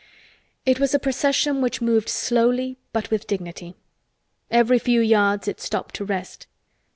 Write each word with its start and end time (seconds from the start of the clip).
It 0.65 0.79
was 0.79 0.95
a 0.95 0.99
procession 0.99 1.61
which 1.61 1.79
moved 1.79 2.09
slowly 2.09 2.79
but 2.91 3.11
with 3.11 3.27
dignity. 3.27 3.75
Every 4.49 4.79
few 4.79 4.99
yards 4.99 5.47
it 5.47 5.61
stopped 5.61 5.93
to 5.97 6.05
rest. 6.05 6.47